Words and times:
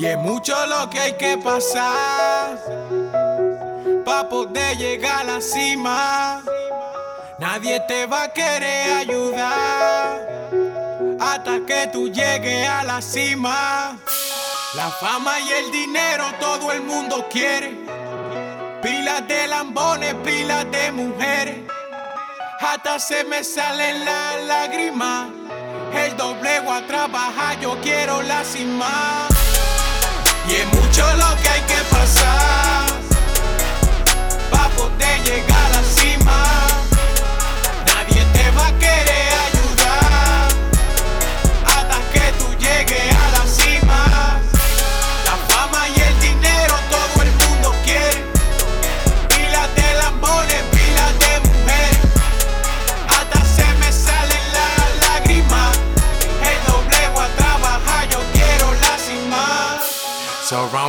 Y 0.00 0.06
es 0.06 0.16
mucho 0.16 0.54
lo 0.66 0.88
que 0.88 1.00
hay 1.00 1.12
que 1.14 1.36
pasar 1.38 2.56
para 4.04 4.28
poder 4.28 4.78
llegar 4.78 5.22
a 5.22 5.24
la 5.24 5.40
cima. 5.40 6.40
Nadie 7.40 7.80
te 7.88 8.06
va 8.06 8.22
a 8.22 8.32
querer 8.32 8.92
ayudar 8.98 10.20
hasta 11.18 11.66
que 11.66 11.88
tú 11.92 12.08
llegues 12.10 12.68
a 12.68 12.84
la 12.84 13.02
cima. 13.02 13.98
La 14.76 14.88
fama 15.00 15.40
y 15.40 15.50
el 15.50 15.72
dinero 15.72 16.26
todo 16.38 16.70
el 16.70 16.82
mundo 16.82 17.26
quiere. 17.28 17.84
Pilas 18.80 19.26
de 19.26 19.48
lambones, 19.48 20.14
pilas 20.24 20.70
de 20.70 20.92
mujeres. 20.92 21.58
Hasta 22.60 23.00
se 23.00 23.24
me 23.24 23.42
salen 23.42 24.04
las 24.04 24.44
lágrimas. 24.44 25.26
El 25.92 26.16
doblego 26.16 26.72
a 26.72 26.86
trabajar, 26.86 27.58
yo 27.58 27.76
quiero 27.80 28.22
la 28.22 28.44
cima. 28.44 29.28
Y 30.48 30.77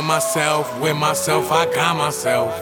Myself 0.02 0.80
with 0.80 0.96
myself, 0.96 1.52
I 1.52 1.66
got 1.66 1.96
myself. 1.96 2.52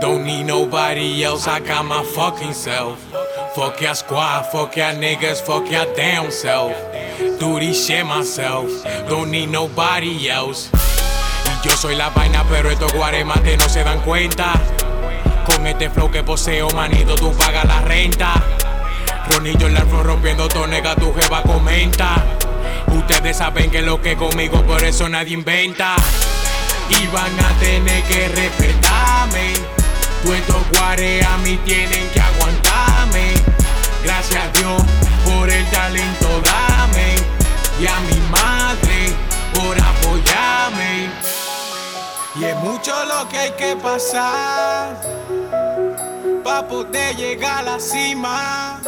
Don't 0.00 0.24
need 0.24 0.44
nobody 0.44 1.24
else, 1.24 1.48
I 1.48 1.58
got 1.58 1.84
my 1.84 2.04
fucking 2.04 2.52
self. 2.52 3.00
Fuck 3.54 3.80
your 3.80 3.94
squad, 3.94 4.44
fuck 4.52 4.76
your 4.76 4.92
niggas, 4.92 5.40
fuck 5.42 5.68
your 5.70 5.86
damn 5.96 6.30
self. 6.30 6.72
Do 7.40 7.58
this 7.58 7.86
shit 7.86 8.06
myself, 8.06 8.68
don't 9.08 9.30
need 9.30 9.50
nobody 9.50 10.28
else. 10.28 10.70
Y 11.46 11.68
yo 11.68 11.76
soy 11.76 11.96
la 11.96 12.10
vaina, 12.10 12.44
pero 12.48 12.70
estos 12.70 12.92
guaremates 12.92 13.58
no 13.58 13.68
se 13.68 13.82
dan 13.82 14.00
cuenta. 14.02 14.52
Con 15.46 15.66
este 15.66 15.90
flow 15.90 16.10
que 16.10 16.22
poseo, 16.22 16.68
manito, 16.70 17.14
tú 17.16 17.32
pagas 17.32 17.64
la 17.64 17.80
renta. 17.80 18.34
Ronillo 19.30 19.66
en 19.66 19.74
la 19.74 19.80
rompiendo 19.80 20.46
tonega, 20.48 20.94
tu 20.94 21.12
jeva 21.14 21.42
comenta. 21.42 22.24
Ustedes 22.88 23.38
saben 23.38 23.70
que 23.70 23.82
lo 23.82 24.00
que 24.00 24.16
conmigo, 24.16 24.62
por 24.62 24.84
eso 24.84 25.08
nadie 25.08 25.34
inventa. 25.34 25.96
Y 26.90 27.06
van 27.08 27.38
a 27.38 27.58
tener 27.60 28.02
que 28.04 28.28
respetarme. 28.28 29.54
Tú 30.22 30.32
estos 30.32 30.60
a 31.26 31.36
mí 31.38 31.56
tienen 31.64 32.08
que 32.10 32.20
aguantarme. 32.20 33.34
Gracias 34.04 34.44
a 34.44 34.48
Dios 34.58 34.82
por 35.24 35.48
el 35.48 35.64
talento, 35.70 36.28
dame. 36.44 37.16
Y 37.80 37.86
a 37.86 38.00
mi 38.00 38.20
madre 38.30 39.14
por 39.54 39.76
apoyarme. 39.80 41.10
Y 42.36 42.44
es 42.44 42.56
mucho 42.56 42.92
lo 43.06 43.28
que 43.28 43.38
hay 43.38 43.50
que 43.52 43.76
pasar 43.76 44.96
para 46.44 46.66
poder 46.66 47.16
llegar 47.16 47.60
a 47.60 47.62
la 47.62 47.80
cima. 47.80 48.80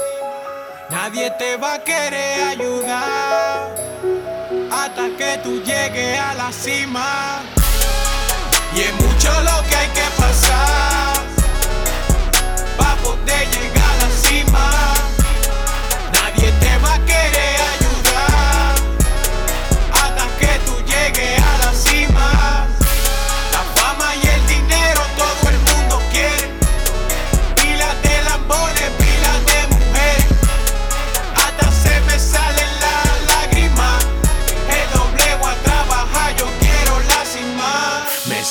Nadie 0.90 1.30
te 1.38 1.56
va 1.56 1.74
a 1.74 1.78
querer 1.78 2.48
ayudar 2.48 3.74
hasta 4.70 5.08
que 5.16 5.38
tú 5.42 5.62
llegues 5.62 6.18
a 6.18 6.34
la 6.34 6.52
cima. 6.52 7.61
Y 8.82 8.84
es 8.84 8.94
mucho 8.94 9.30
lo 9.42 9.68
que 9.68 9.76
hay 9.76 9.88
que 9.90 10.02
pasar 10.18 11.11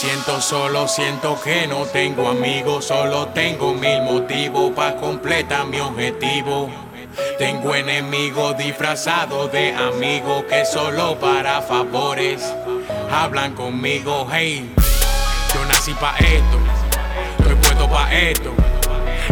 siento 0.02 0.42
solo, 0.42 0.88
siento 0.88 1.40
que 1.44 1.68
no 1.68 1.86
tengo 1.86 2.28
amigos. 2.28 2.86
Solo 2.86 3.28
tengo 3.28 3.76
mil 3.76 4.02
motivos 4.02 4.72
para 4.72 4.96
completar 4.96 5.68
mi 5.68 5.80
objetivo. 5.80 6.72
Tengo 7.38 7.76
enemigos 7.76 8.58
disfrazados 8.58 9.52
de 9.52 9.76
amigos 9.76 10.46
que 10.50 10.66
solo 10.66 11.20
para 11.20 11.62
favores 11.62 12.52
hablan 13.12 13.54
conmigo. 13.54 14.28
Hey, 14.32 14.74
yo 15.54 15.66
nací 15.66 15.94
pa' 15.94 16.16
esto, 16.18 16.58
estoy 17.38 17.56
puesto 17.56 17.88
pa' 17.88 18.12
esto. 18.12 18.54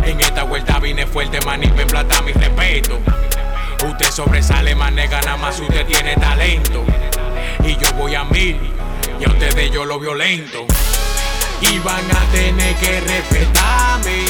En 0.04 0.22
esta 0.22 0.44
vuelta 0.44 0.80
vine 0.80 1.08
fuerte, 1.08 1.40
man, 1.48 1.64
y 1.64 1.68
me 1.72 1.88
plata 1.88 2.22
mi 2.22 2.32
respeto. 2.32 3.00
Usted 3.88 4.12
sobresale, 4.12 4.76
man, 4.76 4.94
nega, 4.94 5.20
nada 5.22 5.38
más 5.38 5.60
usted 5.60 5.88
tiene 5.88 6.16
talento. 6.16 6.84
Y 7.64 7.76
yo 7.78 7.92
voy 7.94 8.14
a 8.14 8.24
mil, 8.24 8.60
y 9.20 9.26
a 9.26 9.28
ustedes 9.28 9.72
yo 9.72 9.86
lo 9.86 10.00
violento. 10.00 10.66
Y 11.62 11.80
van 11.80 12.06
a 12.12 12.32
tener 12.32 12.76
que 12.76 13.02
respetarme. 13.02 14.26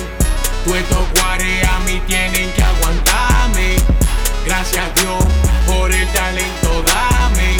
Tú 0.65 0.75
estos 0.75 1.11
guares 1.13 1.67
a 1.67 1.79
mí 1.79 2.01
tienen 2.07 2.51
que 2.51 2.63
aguantarme. 2.63 3.75
Gracias 4.45 4.85
a 4.85 4.89
Dios 4.99 5.23
por 5.67 5.91
el 5.91 6.07
talento, 6.07 6.83
dame. 6.85 7.57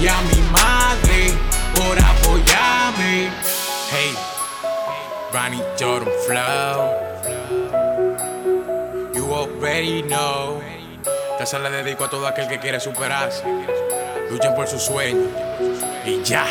Y 0.00 0.08
a 0.08 0.20
mi 0.22 0.40
madre 0.52 1.32
por 1.74 1.98
apoyarme. 1.98 3.30
Hey, 3.90 4.14
Ronnie 5.32 5.62
Jordan 5.78 6.12
Flow. 6.26 7.08
You 9.14 9.32
already 9.32 10.02
know. 10.02 10.77
Esta 11.38 11.56
se 11.56 11.58
la 11.60 11.70
dedico 11.70 12.02
a 12.02 12.10
todo 12.10 12.26
aquel 12.26 12.48
que 12.48 12.58
quiere 12.58 12.80
superarse. 12.80 13.44
Luchen 14.28 14.56
por 14.56 14.66
sus 14.66 14.82
sueños. 14.82 15.28
Y 16.04 16.20
ya. 16.24 16.44